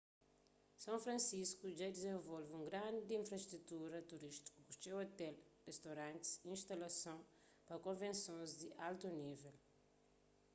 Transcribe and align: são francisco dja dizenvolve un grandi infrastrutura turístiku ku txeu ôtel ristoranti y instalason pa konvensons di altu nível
são 0.83 0.95
francisco 1.03 1.67
dja 1.77 1.89
dizenvolve 1.95 2.51
un 2.59 2.67
grandi 2.69 3.11
infrastrutura 3.23 4.07
turístiku 4.11 4.59
ku 4.63 4.71
txeu 4.79 4.97
ôtel 5.05 5.35
ristoranti 5.69 6.29
y 6.45 6.47
instalason 6.55 7.19
pa 7.67 7.75
konvensons 7.85 8.49
di 8.61 8.67
altu 8.87 9.07
nível 9.21 9.55